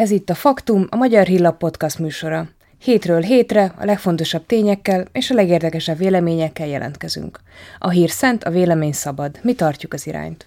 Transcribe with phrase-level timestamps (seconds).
[0.00, 2.48] Ez itt a Faktum, a Magyar Hillap podcast műsora.
[2.78, 7.40] Hétről hétre a legfontosabb tényekkel és a legérdekesebb véleményekkel jelentkezünk.
[7.78, 9.38] A hír szent, a vélemény szabad.
[9.42, 10.46] Mi tartjuk az irányt.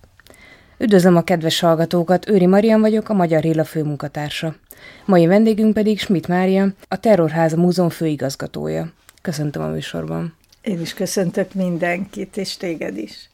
[0.78, 4.56] Üdvözlöm a kedves hallgatókat, Őri Marian vagyok, a Magyar Hilla főmunkatársa.
[5.06, 8.92] Mai vendégünk pedig Schmidt Mária, a Terrorháza Múzeum főigazgatója.
[9.22, 10.36] Köszöntöm a műsorban.
[10.62, 13.30] Én is köszöntök mindenkit, és téged is.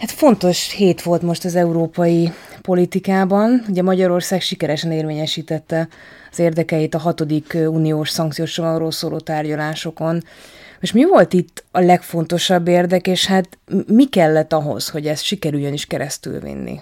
[0.00, 2.32] Hát fontos hét volt most az európai
[2.62, 3.64] politikában.
[3.68, 5.88] Ugye Magyarország sikeresen érvényesítette
[6.30, 10.24] az érdekeit a hatodik uniós szankciós csomagról szóló tárgyalásokon.
[10.80, 15.72] És mi volt itt a legfontosabb érdek, és hát mi kellett ahhoz, hogy ezt sikerüljön
[15.72, 16.80] is keresztül vinni?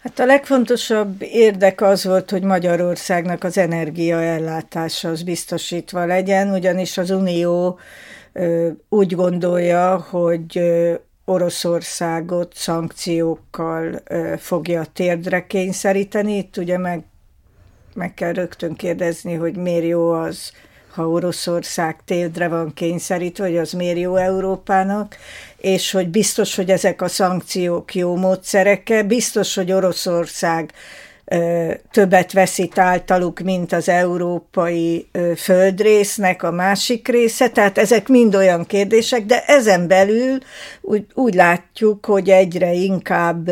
[0.00, 7.10] Hát a legfontosabb érdek az volt, hogy Magyarországnak az energiaellátása az biztosítva legyen, ugyanis az
[7.10, 7.78] Unió
[8.88, 10.60] úgy gondolja, hogy
[11.28, 14.02] Oroszországot szankciókkal
[14.38, 16.36] fogja térdre kényszeríteni.
[16.36, 17.04] Itt ugye meg,
[17.94, 20.52] meg kell rögtön kérdezni, hogy miért jó az,
[20.96, 25.16] ha Oroszország térdre van kényszerítve, hogy az miért jó Európának,
[25.56, 30.72] és hogy biztos, hogy ezek a szankciók jó módszereke, biztos, hogy Oroszország
[31.90, 39.24] többet veszít általuk, mint az európai földrésznek a másik része, tehát ezek mind olyan kérdések,
[39.24, 40.38] de ezen belül
[40.80, 43.50] úgy, úgy látjuk, hogy egyre inkább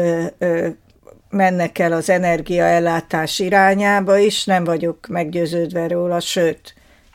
[1.31, 6.75] mennek el az energiaellátás irányába is, nem vagyok meggyőződve róla, sőt,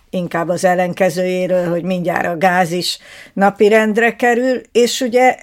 [0.09, 2.99] inkább az ellenkezőjéről, hogy mindjárt a gáz is
[3.33, 5.35] napirendre kerül, és ugye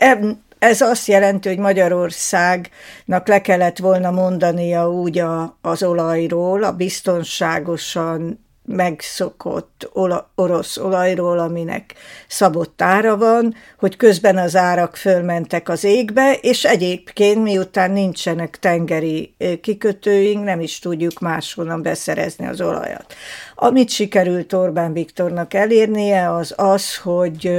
[0.58, 8.44] ez azt jelenti, hogy Magyarországnak le kellett volna mondania úgy a, az olajról, a biztonságosan
[8.66, 11.94] megszokott ola, orosz olajról, aminek
[12.28, 19.34] szabott ára van, hogy közben az árak fölmentek az égbe, és egyébként miután nincsenek tengeri
[19.60, 23.14] kikötőink, nem is tudjuk máshonnan beszerezni az olajat.
[23.54, 27.50] Amit sikerült Orbán Viktornak elérnie, az az, hogy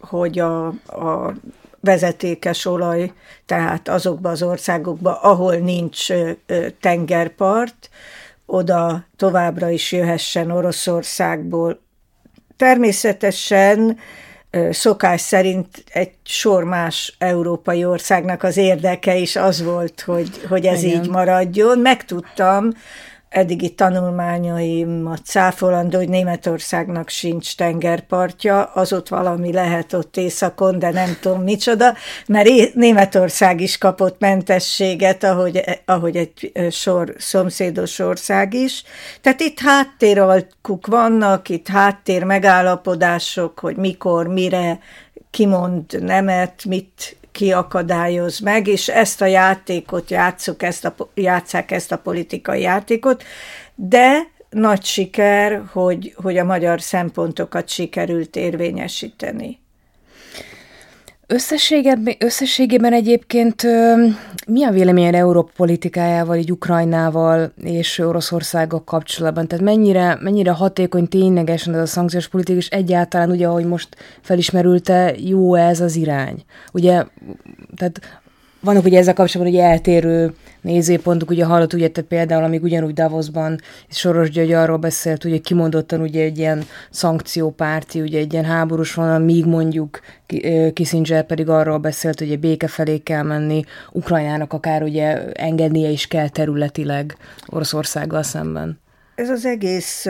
[0.00, 1.34] hogy a, a
[1.82, 3.12] vezetékes olaj,
[3.46, 6.06] tehát azokba az országokba, ahol nincs
[6.80, 7.90] tengerpart,
[8.46, 11.80] oda továbbra is jöhessen Oroszországból.
[12.56, 13.98] Természetesen
[14.70, 20.82] szokás szerint egy sor más európai országnak az érdeke is az volt, hogy, hogy ez
[20.82, 21.02] Igen.
[21.02, 21.78] így maradjon.
[21.78, 22.72] Megtudtam,
[23.32, 31.16] eddigi tanulmányaimat cáfolandó, hogy Németországnak sincs tengerpartja, az ott valami lehet ott északon, de nem
[31.20, 31.94] tudom micsoda,
[32.26, 38.84] mert Németország is kapott mentességet, ahogy, ahogy egy sor szomszédos ország is.
[39.20, 44.78] Tehát itt háttéralkuk vannak, itt háttér megállapodások, hogy mikor, mire,
[45.30, 51.98] kimond nemet, mit kiakadályoz meg, és ezt a játékot játszuk, ezt a, játszák ezt a
[51.98, 53.22] politikai játékot,
[53.74, 59.61] de nagy siker, hogy, hogy a magyar szempontokat sikerült érvényesíteni.
[61.32, 63.62] Összességében, összességében egyébként
[64.46, 69.48] mi a véleményed Európa politikájával, így Ukrajnával és Oroszországgal kapcsolatban?
[69.48, 73.88] Tehát mennyire, mennyire hatékony ténylegesen ez a szankciós politika, és egyáltalán ugye, ahogy most
[74.20, 76.44] felismerülte, jó ez az irány?
[76.72, 77.04] Ugye,
[77.76, 78.21] tehát
[78.62, 83.60] vannak ugye ezzel kapcsolatban ugye eltérő nézőpontok, ugye hallott ugye te például, amíg ugyanúgy Davosban
[83.88, 89.22] Soros György arról beszélt, ugye kimondottan ugye egy ilyen szankciópárti, ugye egy ilyen háborús van,
[89.22, 90.00] míg mondjuk
[90.72, 96.06] Kissinger pedig arról beszélt, hogy a béke felé kell menni, Ukrajnának akár ugye engednie is
[96.06, 98.80] kell területileg Oroszországgal szemben.
[99.14, 100.06] Ez az egész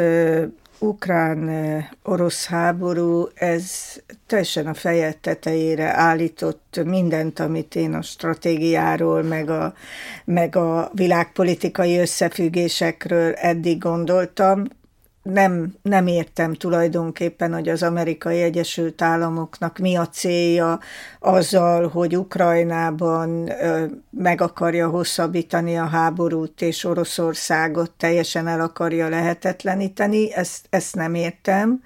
[0.83, 3.73] ukrán-orosz háború, ez
[4.27, 9.75] teljesen a feje tetejére állított mindent, amit én a stratégiáról, meg a,
[10.25, 14.65] meg a világpolitikai összefüggésekről eddig gondoltam
[15.23, 20.81] nem, nem értem tulajdonképpen, hogy az amerikai Egyesült Államoknak mi a célja
[21.19, 23.53] azzal, hogy Ukrajnában
[24.11, 30.33] meg akarja hosszabbítani a háborút, és Oroszországot teljesen el akarja lehetetleníteni.
[30.35, 31.83] Ezt, ezt nem értem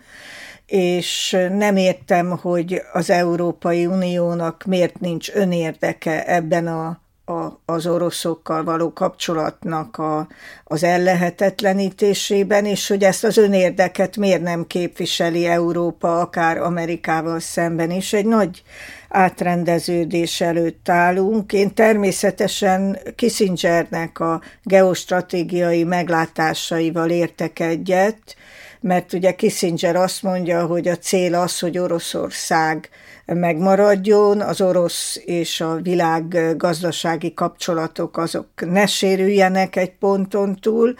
[0.66, 8.64] és nem értem, hogy az Európai Uniónak miért nincs önérdeke ebben a a, az oroszokkal
[8.64, 10.28] való kapcsolatnak a,
[10.64, 18.12] az ellehetetlenítésében, és hogy ezt az önérdeket miért nem képviseli Európa, akár Amerikával szemben is.
[18.12, 18.62] Egy nagy
[19.08, 21.52] átrendeződés előtt állunk.
[21.52, 28.36] Én természetesen Kissingernek a geostratégiai meglátásaival értek egyet,
[28.80, 32.88] mert ugye Kissinger azt mondja, hogy a cél az, hogy Oroszország
[33.34, 40.94] megmaradjon, az orosz és a világ gazdasági kapcsolatok azok ne sérüljenek egy ponton túl,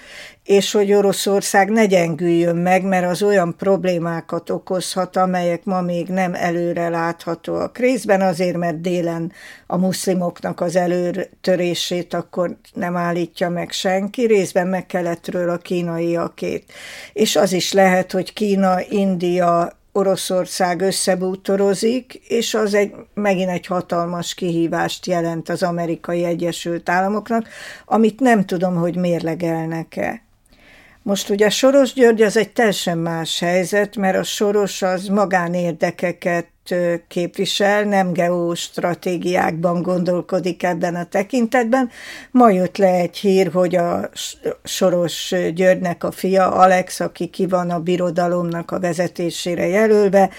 [0.47, 6.35] és hogy Oroszország ne gyengüljön meg, mert az olyan problémákat okozhat, amelyek ma még nem
[6.35, 7.79] előre láthatóak.
[7.79, 9.33] Részben azért, mert délen
[9.67, 16.73] a muszlimoknak az előtörését akkor nem állítja meg senki, részben meg keletről a kínaiakét.
[17.13, 24.35] És az is lehet, hogy Kína, India, Oroszország összebútorozik, és az egy, megint egy hatalmas
[24.35, 27.49] kihívást jelent az amerikai Egyesült Államoknak,
[27.85, 30.26] amit nem tudom, hogy mérlegelnek-e.
[31.07, 36.49] Most ugye Soros György az egy teljesen más helyzet, mert a Soros az magánérdekeket
[37.09, 41.91] képvisel, nem geostratégiákban gondolkodik ebben a tekintetben.
[42.31, 44.11] Ma jött le egy hír, hogy a
[44.65, 50.31] Soros Györgynek a fia, Alex, aki ki van a birodalomnak a vezetésére jelölve,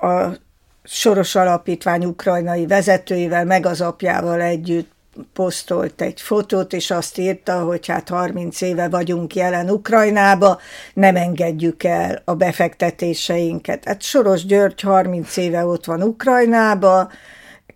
[0.00, 0.36] a
[0.84, 4.90] Soros Alapítvány ukrajnai vezetőivel, meg az apjával együtt
[5.32, 10.58] posztolt egy fotót, és azt írta, hogy hát 30 éve vagyunk jelen Ukrajnába,
[10.94, 13.84] nem engedjük el a befektetéseinket.
[13.84, 17.10] Hát Soros György 30 éve ott van Ukrajnába,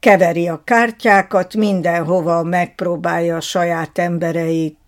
[0.00, 4.78] keveri a kártyákat, mindenhova megpróbálja a saját embereit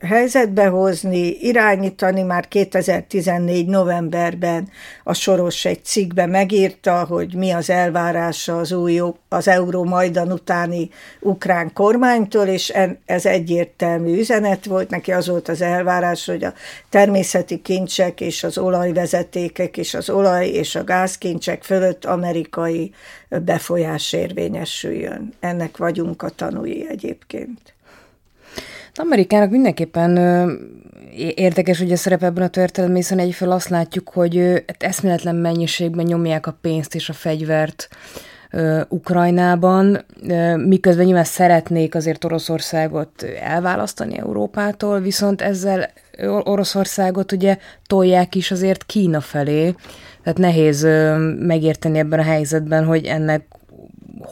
[0.00, 2.22] helyzetbe hozni, irányítani.
[2.22, 4.68] Már 2014 novemberben
[5.04, 10.90] a Soros egy cikkbe megírta, hogy mi az elvárása az új, az Euró Majdan utáni
[11.20, 12.72] ukrán kormánytól, és
[13.04, 14.90] ez egyértelmű üzenet volt.
[14.90, 16.52] Neki az volt az elvárás, hogy a
[16.88, 22.92] természeti kincsek és az olajvezetékek és az olaj és a gázkincsek fölött amerikai
[23.28, 25.32] befolyás érvényesüljön.
[25.40, 27.73] Ennek vagyunk a tanúi egyébként.
[28.94, 30.16] Amerikának mindenképpen
[31.34, 34.36] érdekes a szerep ebben a történetben, hiszen egyfelől azt látjuk, hogy
[34.66, 37.88] hát eszméletlen mennyiségben nyomják a pénzt és a fegyvert
[38.88, 40.04] Ukrajnában,
[40.56, 45.90] miközben nyilván szeretnék azért Oroszországot elválasztani Európától, viszont ezzel
[46.44, 49.74] Oroszországot ugye tolják is azért Kína felé,
[50.22, 50.82] tehát nehéz
[51.38, 53.46] megérteni ebben a helyzetben, hogy ennek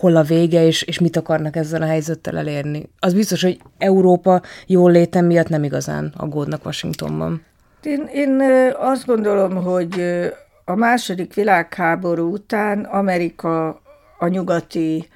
[0.03, 2.89] hol a vége, és, és mit akarnak ezzel a helyzettel elérni.
[2.99, 7.45] Az biztos, hogy Európa jól létem miatt nem igazán aggódnak Washingtonban.
[7.83, 8.43] Én, én
[8.79, 10.21] azt gondolom, hogy
[10.65, 13.81] a második világháború után Amerika
[14.19, 15.09] a nyugati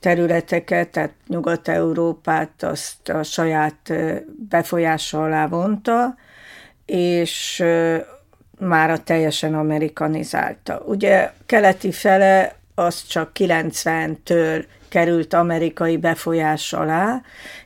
[0.00, 3.92] területeket, tehát Nyugat-Európát azt a saját
[4.48, 6.14] befolyása alá vonta,
[6.86, 7.64] és
[8.58, 10.82] már a teljesen amerikanizálta.
[10.86, 17.22] Ugye keleti fele az csak 90-től került amerikai befolyás alá,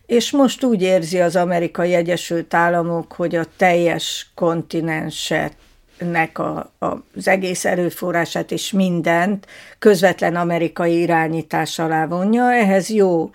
[0.07, 5.53] és most úgy érzi az amerikai Egyesült Államok, hogy a teljes kontinenset
[5.99, 6.87] nek a, a,
[7.17, 9.47] az egész erőforrását és mindent
[9.79, 12.53] közvetlen amerikai irányítás alá vonja.
[12.53, 13.31] Ehhez jó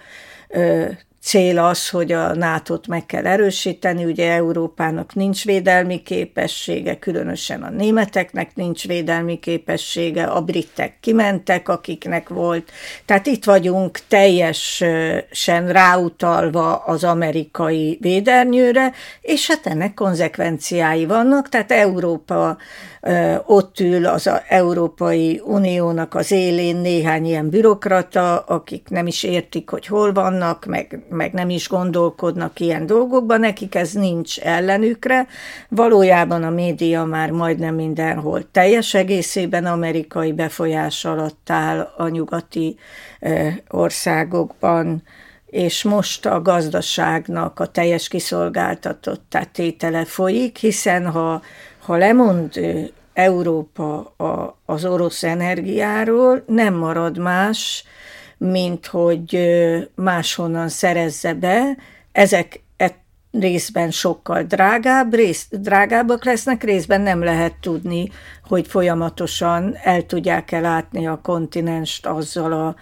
[0.48, 0.86] ö,
[1.22, 7.70] cél az, hogy a NATO-t meg kell erősíteni, ugye Európának nincs védelmi képessége, különösen a
[7.70, 12.72] németeknek nincs védelmi képessége, a britek kimentek, akiknek volt.
[13.06, 18.92] Tehát itt vagyunk teljesen ráutalva az amerikai védernyőre,
[19.22, 22.58] és hát ennek konzekvenciái vannak, tehát Európa
[23.46, 29.70] ott ül az a Európai Uniónak az élén néhány ilyen bürokrata, akik nem is értik,
[29.70, 35.27] hogy hol vannak, meg, meg nem is gondolkodnak ilyen dolgokban, nekik ez nincs ellenükre.
[35.70, 42.77] Valójában a média már majdnem mindenhol teljes egészében amerikai befolyás alatt áll a nyugati
[43.70, 45.03] országokban,
[45.46, 51.41] és most a gazdaságnak a teljes kiszolgáltatott tétele folyik, hiszen ha
[51.82, 52.60] ha lemond
[53.13, 57.84] Európa a, az orosz energiáról, nem marad más,
[58.50, 59.39] mint hogy
[59.95, 61.77] máshonnan szerezze be.
[62.12, 68.10] Ezek e részben sokkal drágább, rész, drágábbak lesznek, részben nem lehet tudni,
[68.48, 72.75] hogy folyamatosan el tudják-e látni a kontinenst azzal a,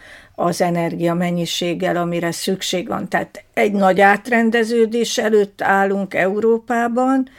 [0.43, 3.07] az energia mennyiséggel, amire szükség van.
[3.09, 7.29] Tehát egy nagy átrendeződés előtt állunk Európában,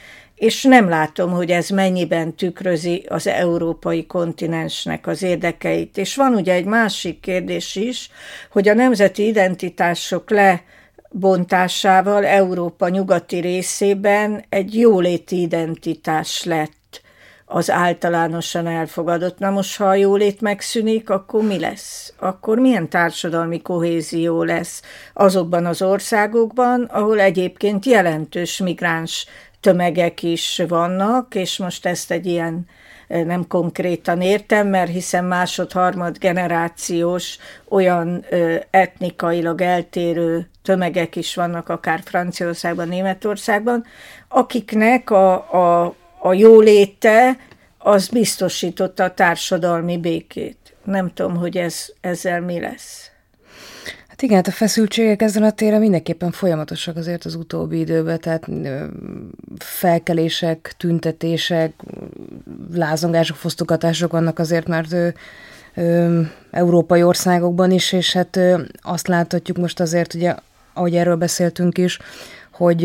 [0.41, 5.97] és nem látom, hogy ez mennyiben tükrözi az európai kontinensnek az érdekeit.
[5.97, 8.11] És van ugye egy másik kérdés is,
[8.51, 10.63] hogy a nemzeti identitások le
[11.11, 17.03] bontásával Európa nyugati részében egy jóléti identitás lett
[17.45, 19.39] az általánosan elfogadott.
[19.39, 22.13] Na most, ha a jólét megszűnik, akkor mi lesz?
[22.19, 24.83] Akkor milyen társadalmi kohézió lesz
[25.15, 29.27] azokban az országokban, ahol egyébként jelentős migráns
[29.61, 32.67] tömegek is vannak, és most ezt egy ilyen
[33.09, 37.39] nem konkrétan értem, mert hiszen másod-harmad generációs
[37.69, 38.25] olyan
[38.71, 43.85] etnikailag eltérő tömegek is vannak, akár Franciaországban, Németországban,
[44.29, 47.37] akiknek a, a, a jóléte
[47.79, 50.75] az biztosította a társadalmi békét.
[50.85, 53.11] Nem tudom, hogy ez, ezzel mi lesz.
[54.21, 58.47] Hát igen, hát a feszültségek ezen a téren mindenképpen folyamatosak azért az utóbbi időben, tehát
[59.59, 61.73] felkelések, tüntetések,
[62.73, 65.15] lázongások, fosztogatások vannak azért, mert ő,
[65.75, 70.35] ö, európai országokban is, és hát ö, azt láthatjuk most azért, ugye,
[70.73, 71.99] ahogy erről beszéltünk is,
[72.51, 72.85] hogy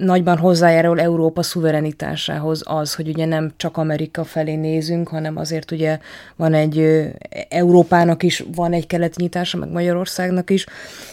[0.00, 5.98] nagyban hozzájárul Európa szuverenitásához az, hogy ugye nem csak Amerika felé nézünk, hanem azért ugye
[6.36, 7.08] van egy
[7.48, 10.66] Európának is van egy keleti nyitása, meg Magyarországnak is,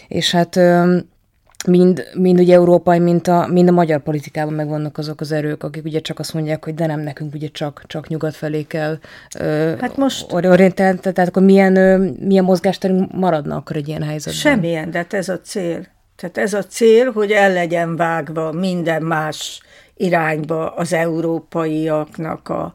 [0.08, 0.60] és hát
[1.68, 5.86] mind, mind ugye európai, mind a, mind a magyar politikában megvannak azok az erők, akik
[5.86, 8.98] ugye csak azt mondják, hogy de nem nekünk ugye csak, csak nyugat felé kell
[9.80, 14.34] hát most orientálni, tehát akkor milyen, milyen mozgásterünk maradna akkor egy ilyen helyzetben?
[14.34, 15.86] Semmilyen, de hát ez a cél.
[16.18, 19.62] Tehát ez a cél, hogy el legyen vágva minden más
[19.96, 22.74] irányba az európaiaknak a,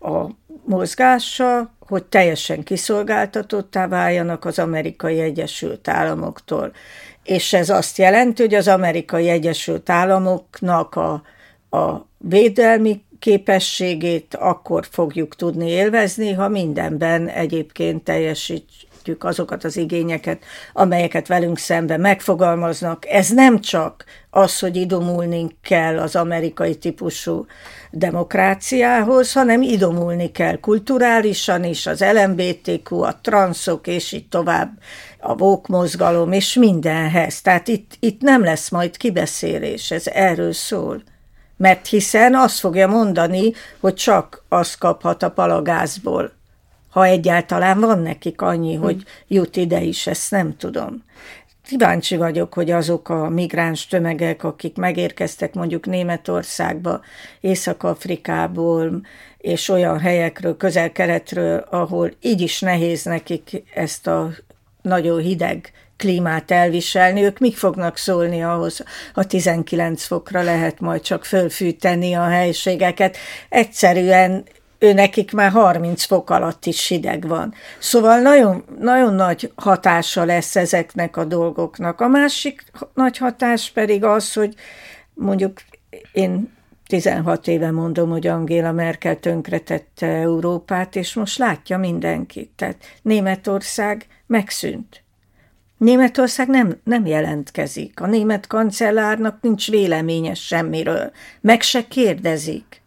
[0.00, 0.28] a
[0.64, 6.72] mozgása, hogy teljesen kiszolgáltatottá váljanak az amerikai Egyesült Államoktól.
[7.22, 11.22] És ez azt jelenti, hogy az amerikai Egyesült Államoknak a,
[11.76, 18.64] a védelmi képességét akkor fogjuk tudni élvezni, ha mindenben egyébként teljesít,
[19.04, 23.06] értjük azokat az igényeket, amelyeket velünk szemben megfogalmaznak.
[23.08, 27.46] Ez nem csak az, hogy idomulni kell az amerikai típusú
[27.90, 34.78] demokráciához, hanem idomulni kell kulturálisan is, az LMBTQ, a transzok, és így tovább,
[35.18, 37.40] a vók mozgalom, és mindenhez.
[37.40, 41.02] Tehát itt, itt nem lesz majd kibeszélés, ez erről szól.
[41.56, 46.33] Mert hiszen azt fogja mondani, hogy csak az kaphat a palagázból,
[46.94, 48.82] ha egyáltalán van nekik annyi, hm.
[48.82, 51.04] hogy jut ide is, ezt nem tudom.
[51.64, 57.00] Kíváncsi vagyok, hogy azok a migráns tömegek, akik megérkeztek mondjuk Németországba,
[57.40, 59.00] Észak-Afrikából,
[59.38, 64.30] és olyan helyekről, közel-keletről, ahol így is nehéz nekik ezt a
[64.82, 68.84] nagyon hideg klímát elviselni, ők mik fognak szólni ahhoz,
[69.14, 73.16] ha 19 fokra lehet majd csak fölfűteni a helységeket.
[73.48, 74.44] Egyszerűen
[74.84, 77.54] ő nekik már 30 fok alatt is hideg van.
[77.78, 82.00] Szóval nagyon, nagyon nagy hatása lesz ezeknek a dolgoknak.
[82.00, 82.64] A másik
[82.94, 84.54] nagy hatás pedig az, hogy
[85.14, 85.60] mondjuk
[86.12, 86.52] én
[86.86, 92.50] 16 éve mondom, hogy Angéla Merkel tönkretette Európát, és most látja mindenkit.
[92.56, 95.02] Tehát Németország megszűnt.
[95.78, 98.00] Németország nem, nem jelentkezik.
[98.00, 101.12] A német kancellárnak nincs véleménye semmiről.
[101.40, 102.82] Meg se kérdezik.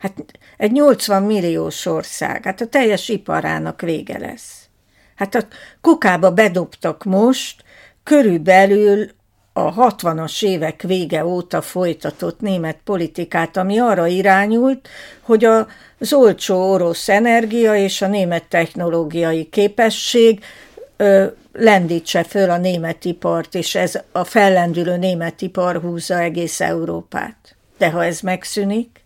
[0.00, 0.24] Hát
[0.56, 4.68] egy 80 milliós ország, hát a teljes iparának vége lesz.
[5.16, 5.46] Hát a
[5.80, 7.64] kukába bedobtak most
[8.02, 9.10] körülbelül
[9.52, 14.88] a 60-as évek vége óta folytatott német politikát, ami arra irányult,
[15.20, 20.44] hogy az olcsó orosz energia és a német technológiai képesség
[20.96, 27.56] ö, lendítse föl a német ipart, és ez a fellendülő német ipar húzza egész Európát.
[27.78, 28.99] De ha ez megszűnik,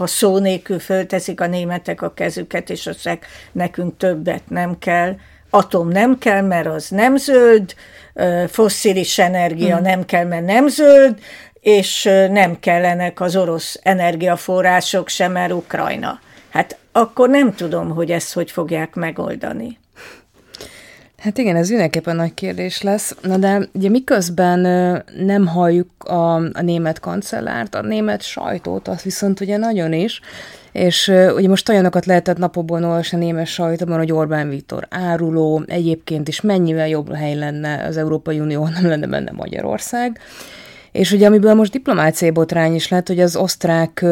[0.00, 3.18] ha szó nélkül fölteszik a németek a kezüket, és azt
[3.52, 5.16] nekünk többet nem kell,
[5.50, 7.74] atom nem kell, mert az nem zöld,
[8.48, 9.84] fosszilis energia hmm.
[9.84, 11.18] nem kell, mert nem zöld,
[11.60, 16.20] és nem kellenek az orosz energiaforrások sem, mert Ukrajna.
[16.50, 19.78] Hát akkor nem tudom, hogy ezt hogy fogják megoldani.
[21.20, 23.16] Hát igen, ez mindenképpen nagy kérdés lesz.
[23.22, 24.60] Na de ugye miközben
[25.16, 30.20] nem halljuk a, a német kancellárt, a német sajtót, az viszont ugye nagyon is,
[30.72, 36.28] és ugye most olyanokat lehetett napokban olvasni a német sajtóban, hogy Orbán Viktor áruló, egyébként
[36.28, 40.20] is mennyivel jobb hely lenne az Európai Unió, nem lenne benne Magyarország.
[40.92, 44.04] És ugye amiből most diplomáciai botrány is lett, hogy az osztrák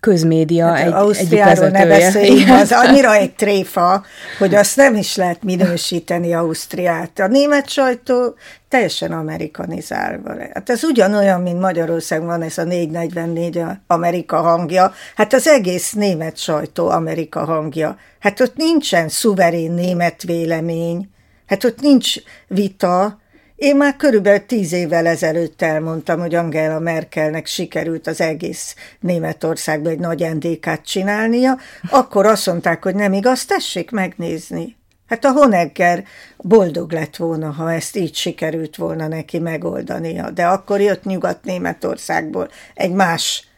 [0.00, 4.04] közmédia hát egy, Ausztriáról ne beszéljünk, az annyira egy tréfa,
[4.38, 7.18] hogy azt nem is lehet minősíteni Ausztriát.
[7.18, 8.34] A német sajtó
[8.68, 10.34] teljesen amerikanizálva.
[10.54, 14.92] Hát ez ugyanolyan, mint Magyarországon van ez a 444 Amerika hangja.
[15.16, 17.96] Hát az egész német sajtó Amerika hangja.
[18.18, 21.08] Hát ott nincsen szuverén német vélemény.
[21.46, 22.14] Hát ott nincs
[22.48, 23.20] vita,
[23.62, 29.98] én már körülbelül tíz évvel ezelőtt elmondtam, hogy Angela Merkelnek sikerült az egész Németországban egy
[29.98, 31.58] nagy NDK-t csinálnia,
[31.90, 34.76] akkor azt mondták, hogy nem igaz, tessék megnézni.
[35.08, 36.04] Hát a Honegger
[36.36, 42.92] boldog lett volna, ha ezt így sikerült volna neki megoldania, de akkor jött Nyugat-Németországból egy
[42.92, 43.48] más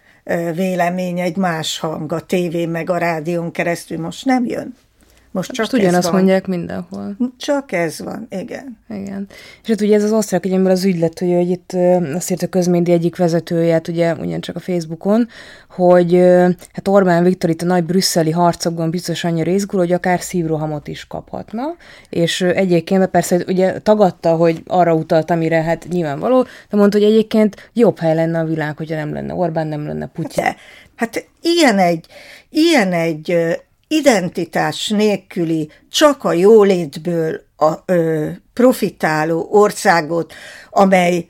[0.55, 4.77] vélemény, egy más hang a tévén meg a rádión keresztül, most nem jön.
[5.35, 6.15] Most csak Most ugyanazt van.
[6.15, 7.17] mondják mindenhol.
[7.39, 8.79] Csak ez van, igen.
[8.89, 9.27] Igen.
[9.63, 11.73] És hát ugye ez az osztrák ügyemből az ügylet, hogy, hogy itt
[12.15, 15.29] azt írt a közmédi egyik vezetőjét, ugye ugyancsak a Facebookon,
[15.71, 16.15] hogy
[16.73, 21.07] hát Orbán Viktor itt a nagy brüsszeli harcokban biztos annyira izgul, hogy akár szívrohamot is
[21.07, 21.63] kaphatna,
[22.09, 27.71] és egyébként persze ugye tagadta, hogy arra utalt, amire hát nyilvánvaló, de mondta, hogy egyébként
[27.73, 30.45] jobb hely lenne a világ, hogyha nem lenne Orbán, nem lenne Putyin.
[30.45, 30.57] De,
[30.97, 32.07] hát ilyen egy,
[32.51, 33.37] ilyen egy
[33.89, 40.33] identitás nélküli, csak a jólétből a, ö, profitáló országot,
[40.71, 41.27] amely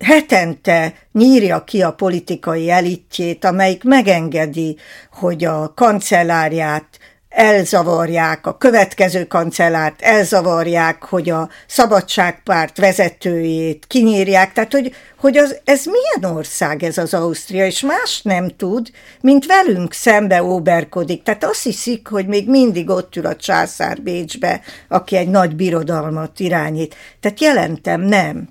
[0.00, 4.76] hetente nyírja ki a politikai elitjét, amelyik megengedi,
[5.12, 6.98] hogy a kancellárját
[7.36, 15.84] elzavarják, a következő kancellárt elzavarják, hogy a szabadságpárt vezetőjét kinyírják, tehát hogy, hogy az, ez
[15.84, 18.90] milyen ország ez az Ausztria, és más nem tud,
[19.20, 21.22] mint velünk szembe óberkodik.
[21.22, 26.40] Tehát azt hiszik, hogy még mindig ott ül a császár Bécsbe, aki egy nagy birodalmat
[26.40, 26.94] irányít.
[27.20, 28.48] Tehát jelentem, nem.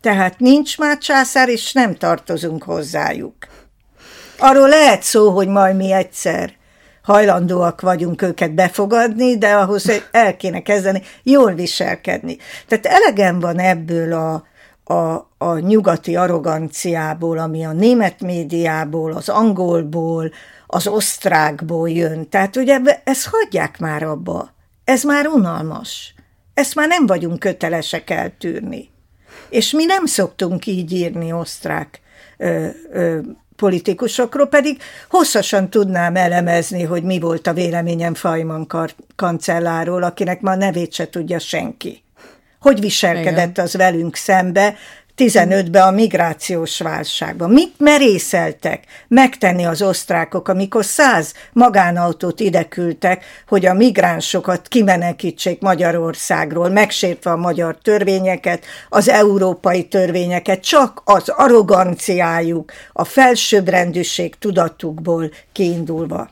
[0.00, 3.34] Tehát nincs már császár, és nem tartozunk hozzájuk.
[4.38, 6.57] Arról lehet szó, hogy majd mi egyszer
[7.08, 12.36] hajlandóak vagyunk őket befogadni, de ahhoz el kéne kezdeni jól viselkedni.
[12.66, 14.44] Tehát elegem van ebből a,
[14.94, 20.30] a, a nyugati arroganciából, ami a német médiából, az angolból,
[20.66, 22.28] az osztrákból jön.
[22.28, 24.54] Tehát ugye ezt hagyják már abba.
[24.84, 26.14] Ez már unalmas.
[26.54, 28.90] Ezt már nem vagyunk kötelesek eltűrni.
[29.48, 32.00] És mi nem szoktunk így írni osztrák
[32.36, 33.18] ö, ö,
[33.58, 38.66] politikusokról, pedig hosszasan tudnám elemezni, hogy mi volt a véleményem Fajman
[39.16, 42.02] kancelláról, akinek ma nevét se tudja senki.
[42.60, 43.64] Hogy viselkedett Igen.
[43.64, 44.74] az velünk szembe,
[45.18, 47.50] 15-ben a migrációs válságban.
[47.50, 56.68] Mit merészeltek megtenni az osztrákok, amikor száz magánautót ide küldtek, hogy a migránsokat kimenekítsék Magyarországról,
[56.68, 66.28] megsértve a magyar törvényeket, az európai törvényeket, csak az arroganciájuk, a felsőbbrendűség tudatukból kiindulva.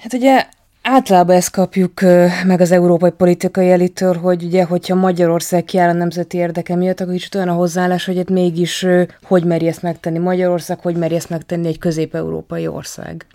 [0.00, 0.46] Hát ugye
[0.82, 2.00] Általában ezt kapjuk
[2.46, 7.12] meg az európai politikai elittől, hogy ugye, hogyha Magyarország kiáll a nemzeti érdeke miatt, akkor
[7.12, 8.86] kicsit olyan a hozzáállás, hogy itt mégis
[9.22, 13.26] hogy meri ezt megtenni Magyarország, hogy meri ezt megtenni egy közép-európai ország.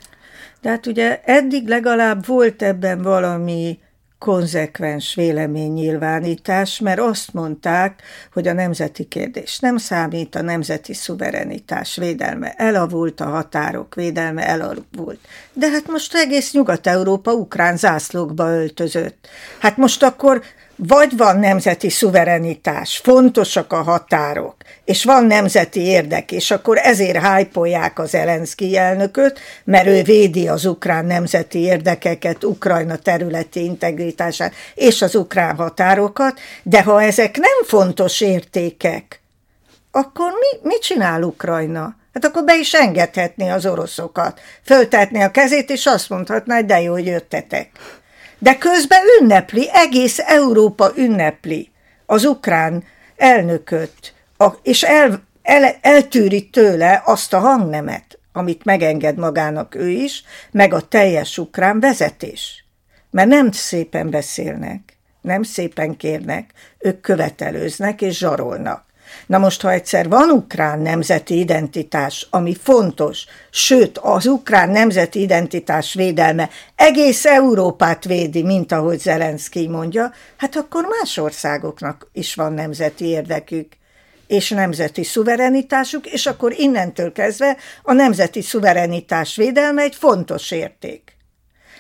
[0.61, 3.79] De hát ugye eddig legalább volt ebben valami
[4.19, 8.01] konzekvens véleménynyilvánítás, mert azt mondták,
[8.33, 15.19] hogy a nemzeti kérdés nem számít, a nemzeti szuverenitás védelme elavult, a határok védelme elavult.
[15.53, 19.27] De hát most egész Nyugat-Európa ukrán zászlókba öltözött.
[19.59, 20.41] Hát most akkor
[20.77, 27.99] vagy van nemzeti szuverenitás, fontosak a határok, és van nemzeti érdek, és akkor ezért hájpolják
[27.99, 35.15] az Elenszki elnököt, mert ő védi az ukrán nemzeti érdekeket, Ukrajna területi integritását és az
[35.15, 39.21] ukrán határokat, de ha ezek nem fontos értékek,
[39.91, 41.95] akkor mi, mit csinál Ukrajna?
[42.13, 46.81] Hát akkor be is engedhetné az oroszokat, föltetni a kezét, és azt mondhatná, hogy de
[46.81, 47.69] jó, hogy jöttetek.
[48.39, 51.71] De közben ünnepli, egész Európa ünnepli
[52.05, 52.83] az ukrán
[53.15, 60.23] elnököt, a, és el, el, eltűri tőle azt a hangnemet, amit megenged magának ő is,
[60.51, 62.65] meg a teljes ukrán vezetés.
[63.11, 68.85] Mert nem szépen beszélnek, nem szépen kérnek, ők követelőznek és zsarolnak.
[69.27, 75.93] Na most, ha egyszer van ukrán nemzeti identitás, ami fontos, sőt, az ukrán nemzeti identitás
[75.93, 83.05] védelme egész Európát védi, mint ahogy Zelenszky mondja, hát akkor más országoknak is van nemzeti
[83.05, 83.73] érdekük
[84.27, 91.15] és nemzeti szuverenitásuk, és akkor innentől kezdve a nemzeti szuverenitás védelme egy fontos érték.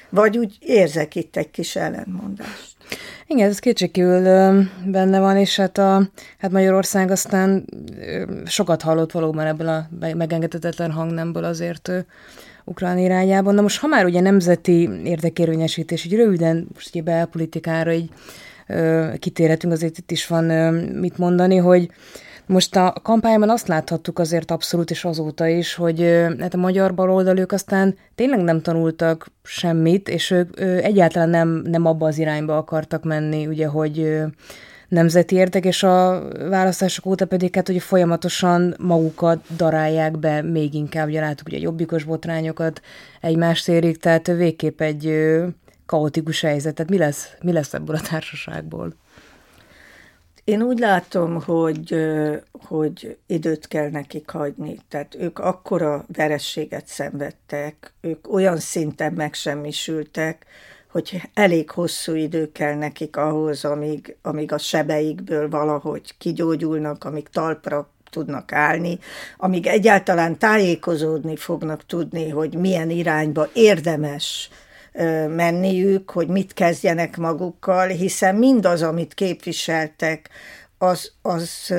[0.09, 2.76] Vagy úgy érzek itt egy kis ellentmondást.
[3.27, 4.21] Igen, ez kétségkívül
[4.85, 7.65] benne van, és hát, a, hát Magyarország aztán
[8.45, 11.91] sokat hallott valóban ebből a megengedhetetlen hangnemből azért
[12.63, 13.55] Ukrán irányában.
[13.55, 18.09] Na most, ha már ugye nemzeti érdekérvényesítés, így röviden most ugye belpolitikára így
[19.19, 20.43] kitérhetünk, azért itt is van
[20.83, 21.89] mit mondani, hogy
[22.47, 27.51] most a kampányban azt láthattuk azért abszolút, és azóta is, hogy hát a magyar baloldalők
[27.51, 33.47] aztán tényleg nem tanultak semmit, és ők egyáltalán nem, nem abba az irányba akartak menni,
[33.47, 34.21] ugye, hogy
[34.87, 41.07] nemzeti érdek, és a választások óta pedig hát, hogy folyamatosan magukat darálják be még inkább,
[41.07, 42.81] ugye láttuk ugye jobbikos botrányokat
[43.21, 45.13] egymás térig, tehát végképp egy
[45.85, 46.75] kaotikus helyzet.
[46.75, 48.93] Tehát mi lesz, mi lesz ebből a társaságból?
[50.47, 51.95] Én úgy látom, hogy,
[52.67, 54.77] hogy időt kell nekik hagyni.
[54.89, 60.45] Tehát ők akkora verességet szenvedtek, ők olyan szinten megsemmisültek,
[60.91, 67.89] hogy elég hosszú idő kell nekik ahhoz, amíg, amíg a sebeikből valahogy kigyógyulnak, amíg talpra
[68.09, 68.99] tudnak állni,
[69.37, 74.49] amíg egyáltalán tájékozódni fognak tudni, hogy milyen irányba érdemes
[75.35, 80.29] menniük, hogy mit kezdjenek magukkal, hiszen mindaz, amit képviseltek,
[80.77, 81.73] az, az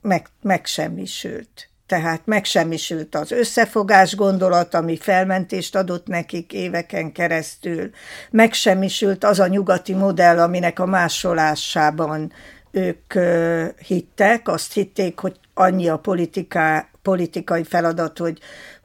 [0.00, 1.68] meg, megsemmisült.
[1.86, 7.90] Tehát megsemmisült az összefogás gondolat, ami felmentést adott nekik éveken keresztül.
[8.30, 12.32] Megsemmisült az a nyugati modell, aminek a másolásában
[12.70, 13.12] ők
[13.86, 18.38] hittek, azt hitték, hogy annyi a politiká, politikai feladat, hogy,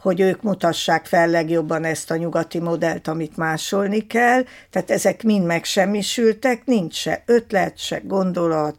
[0.06, 4.44] hogy ők mutassák fel legjobban ezt a nyugati modellt, amit másolni kell.
[4.70, 8.78] Tehát ezek mind megsemmisültek, nincs se ötlet, se gondolat,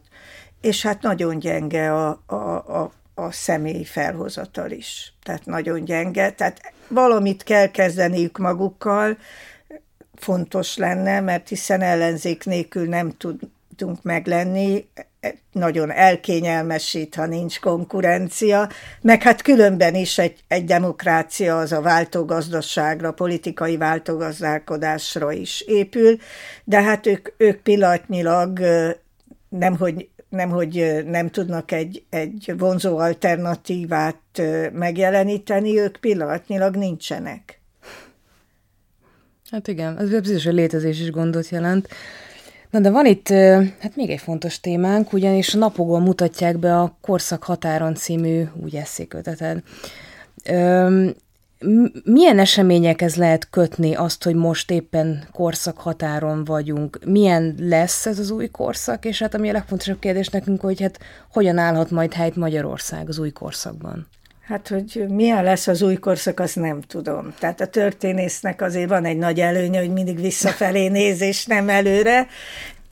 [0.61, 5.13] és hát nagyon gyenge a, a, a, a személyi felhozatal is.
[5.23, 6.31] Tehát nagyon gyenge.
[6.31, 9.17] Tehát valamit kell kezdeniük magukkal,
[10.15, 14.87] fontos lenne, mert hiszen ellenzék nélkül nem tudunk meglenni,
[15.51, 18.69] nagyon elkényelmesít, ha nincs konkurencia,
[19.01, 26.17] meg hát különben is egy, egy demokrácia az a váltógazdaságra, politikai váltogazdálkodásra is épül,
[26.63, 28.59] de hát ők, ők pillanatnyilag
[29.49, 34.41] nemhogy, nemhogy nem tudnak egy, egy vonzó alternatívát
[34.73, 37.61] megjeleníteni, ők pillanatnyilag nincsenek.
[39.51, 41.87] Hát igen, ez biztos, hogy létezés is gondot jelent.
[42.69, 43.27] Na de van itt
[43.79, 48.75] hát még egy fontos témánk, ugyanis a napokon mutatják be a Korszak határon című úgy
[48.75, 49.63] eszéköteted.
[52.03, 56.99] Milyen eseményekhez lehet kötni azt, hogy most éppen korszak határon vagyunk?
[57.05, 59.05] Milyen lesz ez az új korszak?
[59.05, 60.99] És hát ami a legfontosabb kérdés nekünk, hogy hát
[61.31, 64.07] hogyan állhat majd helyt Magyarország az új korszakban?
[64.47, 67.33] Hát, hogy milyen lesz az új korszak, azt nem tudom.
[67.39, 72.27] Tehát a történésznek azért van egy nagy előnye, hogy mindig visszafelé néz, és nem előre.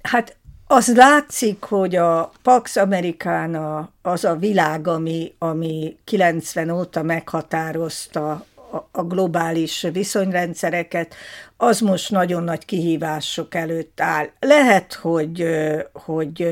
[0.02, 0.36] Hát
[0.68, 8.46] az látszik, hogy a Pax Americana az a világ, ami, ami 90 óta meghatározta
[8.92, 11.16] a globális viszonyrendszereket,
[11.58, 14.26] az most nagyon nagy kihívások előtt áll.
[14.40, 15.48] Lehet, hogy,
[15.94, 16.48] hogy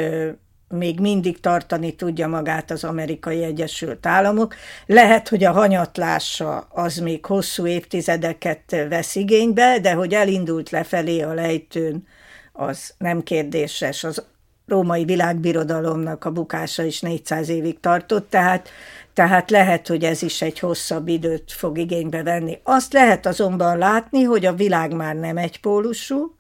[0.74, 4.56] még mindig tartani tudja magát az amerikai Egyesült Államok.
[4.86, 11.34] Lehet, hogy a hanyatlása az még hosszú évtizedeket vesz igénybe, de hogy elindult lefelé a
[11.34, 12.08] lejtőn,
[12.52, 14.04] az nem kérdéses.
[14.04, 14.24] Az
[14.68, 18.70] római világbirodalomnak a bukása is 400 évig tartott, tehát,
[19.14, 22.60] tehát lehet, hogy ez is egy hosszabb időt fog igénybe venni.
[22.64, 26.36] Azt lehet azonban látni, hogy a világ már nem egypólusú,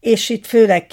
[0.00, 0.86] és itt főleg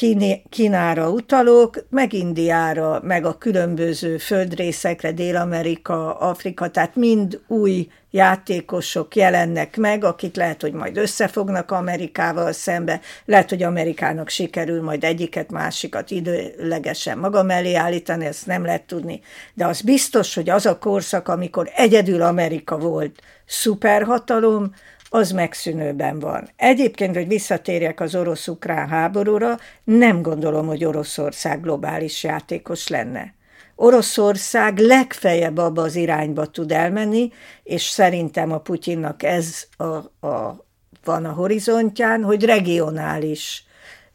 [0.49, 9.77] Kínára utalok, meg Indiára, meg a különböző földrészekre, Dél-Amerika, Afrika, tehát mind új játékosok jelennek
[9.77, 16.11] meg, akik lehet, hogy majd összefognak Amerikával szembe, lehet, hogy Amerikának sikerül majd egyiket, másikat
[16.11, 19.21] időlegesen maga mellé állítani, ezt nem lehet tudni.
[19.53, 24.73] De az biztos, hogy az a korszak, amikor egyedül Amerika volt szuperhatalom,
[25.09, 26.49] az megszűnőben van.
[26.55, 33.33] Egyébként, hogy visszatérjek az orosz-ukrán háborúra, nem gondolom, hogy Oroszország globális játékos lenne.
[33.75, 37.31] Oroszország legfeljebb abba az irányba tud elmenni,
[37.63, 40.65] és szerintem a Putyinnak ez a, a,
[41.03, 43.65] van a horizontján, hogy regionális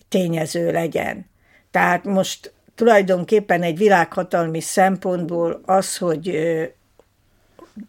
[0.09, 1.31] tényező legyen.
[1.71, 6.37] Tehát most tulajdonképpen egy világhatalmi szempontból az, hogy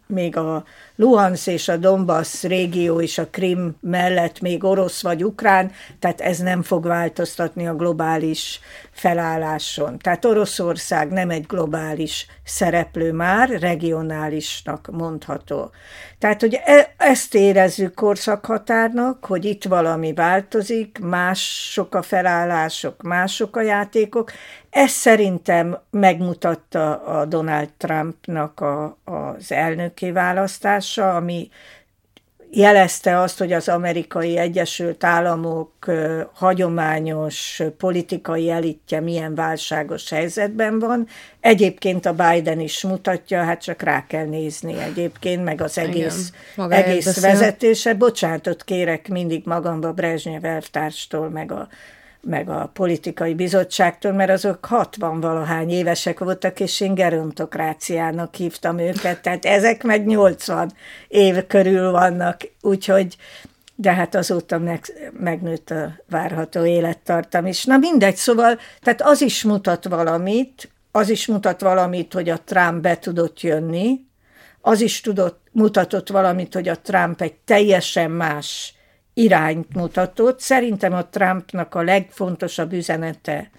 [0.07, 0.63] még a
[0.95, 6.37] Luhansz és a Donbass régió és a Krim mellett még orosz vagy ukrán, tehát ez
[6.37, 8.59] nem fog változtatni a globális
[8.91, 9.97] felálláson.
[9.97, 15.71] Tehát Oroszország nem egy globális szereplő már, regionálisnak mondható.
[16.19, 23.61] Tehát, hogy e- ezt érezzük korszakhatárnak, hogy itt valami változik, mások a felállások, mások a
[23.61, 24.31] játékok.
[24.71, 31.49] Ez szerintem megmutatta a Donald Trumpnak a, az elnöki választása, ami
[32.51, 35.71] jelezte azt, hogy az amerikai Egyesült Államok
[36.33, 41.07] hagyományos politikai elitje milyen válságos helyzetben van.
[41.39, 46.71] Egyébként a Biden is mutatja, hát csak rá kell nézni egyébként, meg az egész, Igen,
[46.71, 47.93] egész vezetése.
[47.93, 51.67] Bocsánatot kérek mindig magamba Brezsnyev elvtárstól, meg a
[52.21, 59.45] meg a politikai bizottságtól, mert azok 60-valahány évesek voltak, és én gerontokráciának hívtam őket, tehát
[59.45, 60.73] ezek meg 80
[61.07, 63.17] év körül vannak, úgyhogy
[63.75, 64.85] de hát azóta meg,
[65.19, 67.65] megnőtt a várható élettartam is.
[67.65, 72.81] Na mindegy, szóval, tehát az is mutat valamit, az is mutat valamit, hogy a Trump
[72.81, 73.99] be tudott jönni,
[74.61, 78.73] az is tudott, mutatott valamit, hogy a Trump egy teljesen más
[79.21, 80.39] irányt mutatott.
[80.39, 83.49] Szerintem a Trumpnak a legfontosabb üzenete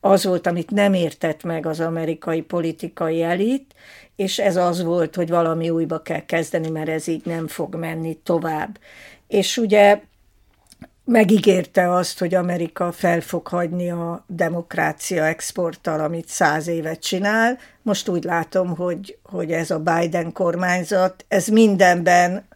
[0.00, 3.74] az volt, amit nem értett meg az amerikai politikai elit,
[4.16, 8.18] és ez az volt, hogy valami újba kell kezdeni, mert ez így nem fog menni
[8.22, 8.78] tovább.
[9.28, 10.00] És ugye
[11.04, 17.58] megígérte azt, hogy Amerika fel fog hagyni a demokrácia exporttal, amit száz évet csinál.
[17.82, 22.48] Most úgy látom, hogy, hogy ez a Biden kormányzat, ez mindenben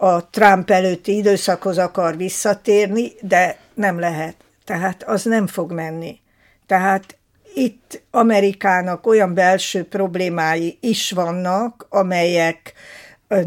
[0.00, 4.34] a Trump előtti időszakhoz akar visszatérni, de nem lehet.
[4.64, 6.20] Tehát az nem fog menni.
[6.66, 7.16] Tehát
[7.54, 12.72] itt Amerikának olyan belső problémái is vannak, amelyek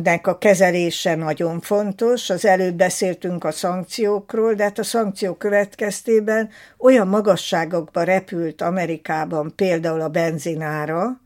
[0.03, 2.29] nek a kezelése nagyon fontos.
[2.29, 10.01] Az előbb beszéltünk a szankciókról, de hát a szankciók következtében olyan magasságokba repült Amerikában például
[10.01, 11.21] a benzinára,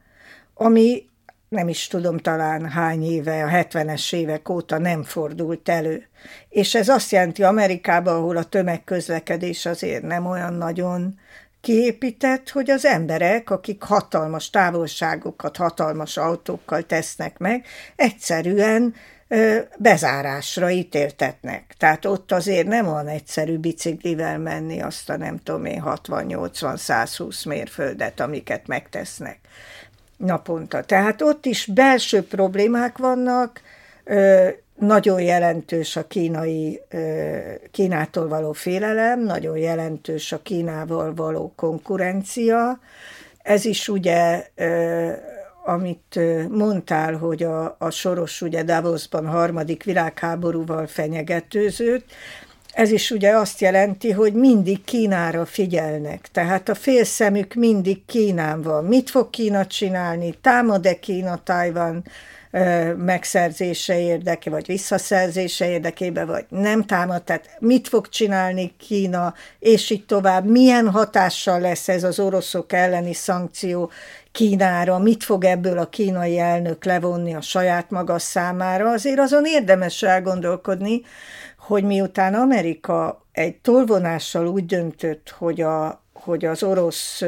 [0.53, 1.05] ami
[1.55, 6.07] nem is tudom talán hány éve, a 70-es évek óta nem fordult elő.
[6.49, 11.19] És ez azt jelenti Amerikában, ahol a tömegközlekedés azért nem olyan nagyon
[11.61, 17.65] kiépített, hogy az emberek, akik hatalmas távolságokat hatalmas autókkal tesznek meg,
[17.95, 18.93] egyszerűen
[19.77, 21.73] bezárásra ítéltetnek.
[21.77, 28.19] Tehát ott azért nem olyan egyszerű biciklivel menni azt a nem tudom én 60-80-120 mérföldet,
[28.19, 29.39] amiket megtesznek
[30.17, 30.83] naponta.
[30.83, 33.61] Tehát ott is belső problémák vannak,
[34.79, 36.81] nagyon jelentős a kínai,
[37.71, 42.79] Kínától való félelem, nagyon jelentős a Kínával való konkurencia.
[43.41, 44.47] Ez is ugye,
[45.65, 52.05] amit mondtál, hogy a, a Soros ugye Davosban harmadik világháborúval fenyegetőzött,
[52.75, 56.27] ez is ugye azt jelenti, hogy mindig Kínára figyelnek.
[56.31, 58.85] Tehát a félszemük mindig Kínán van.
[58.85, 60.33] Mit fog Kína csinálni?
[60.41, 62.03] Támad-e Kína Tajvan
[62.97, 70.05] megszerzése érdeke, vagy visszaszerzése érdekébe, vagy nem támad, tehát mit fog csinálni Kína, és így
[70.05, 73.91] tovább, milyen hatással lesz ez az oroszok elleni szankció
[74.31, 80.03] Kínára, mit fog ebből a kínai elnök levonni a saját maga számára, azért azon érdemes
[80.03, 81.01] elgondolkodni,
[81.65, 87.21] hogy miután Amerika egy tolvonással úgy döntött, hogy a, hogy az orosz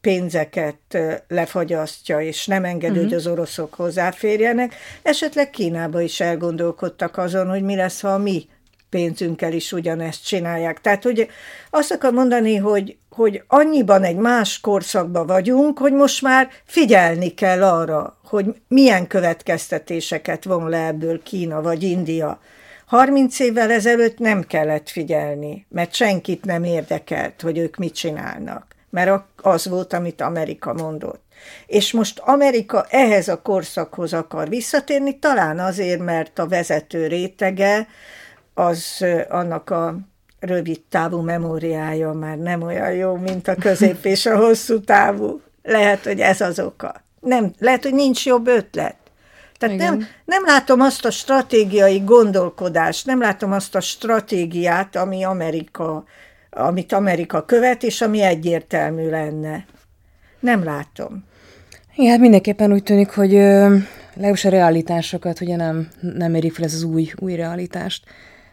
[0.00, 3.04] pénzeket lefagyasztja, és nem engedő, uh-huh.
[3.04, 8.48] hogy az oroszok hozzáférjenek, esetleg Kínába is elgondolkodtak azon, hogy mi lesz, ha a mi
[8.90, 10.80] pénzünkkel is ugyanezt csinálják.
[10.80, 11.28] Tehát, hogy
[11.70, 17.62] azt akar mondani, hogy, hogy annyiban egy más korszakban vagyunk, hogy most már figyelni kell
[17.62, 22.40] arra, hogy milyen következtetéseket von le ebből Kína vagy India
[22.88, 29.22] 30 évvel ezelőtt nem kellett figyelni, mert senkit nem érdekelt, hogy ők mit csinálnak, mert
[29.36, 31.22] az volt, amit Amerika mondott.
[31.66, 37.86] És most Amerika ehhez a korszakhoz akar visszatérni, talán azért, mert a vezető rétege
[38.54, 39.98] az annak a
[40.40, 45.40] rövid távú memóriája már nem olyan jó, mint a közép és a hosszú távú.
[45.62, 47.02] Lehet, hogy ez az oka.
[47.20, 48.96] Nem, lehet, hogy nincs jobb ötlet.
[49.58, 56.04] Tehát nem, nem látom azt a stratégiai gondolkodást, nem látom azt a stratégiát, ami Amerika,
[56.50, 59.64] amit Amerika követ, és ami egyértelmű lenne.
[60.40, 61.24] Nem látom.
[61.94, 66.74] Igen, hát mindenképpen úgy tűnik, hogy legalábbis a realitásokat ugye nem, nem érik fel ez
[66.74, 68.04] az új, új realitást.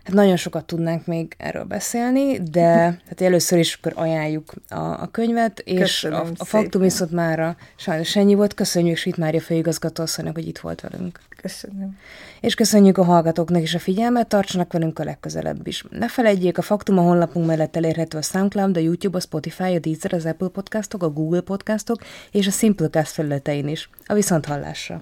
[0.06, 2.68] Hát nagyon sokat tudnánk még erről beszélni, de
[3.08, 8.16] hát először is akkor ajánljuk a, a könyvet, és a, a faktum viszont már sajnos
[8.16, 8.54] ennyi volt.
[8.54, 11.20] Köszönjük Svit Mária főigazgatóasszonynak, hogy itt volt velünk.
[11.42, 11.98] Köszönöm.
[12.42, 15.84] És köszönjük a hallgatóknak is a figyelmet, tartsanak velünk a legközelebb is.
[15.90, 19.80] Ne felejtjék, a Faktum a honlapunk mellett elérhető a SoundCloud, a YouTube, a Spotify, a
[19.80, 23.90] Deezer, az Apple podcastok, a Google podcastok és a Simplecast felületein is.
[24.06, 25.02] A viszonthallásra!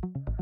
[0.00, 0.39] hallásra!